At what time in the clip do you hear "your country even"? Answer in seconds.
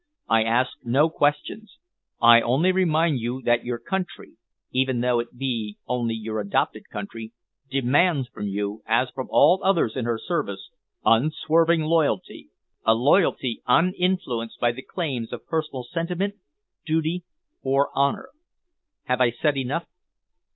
3.65-5.01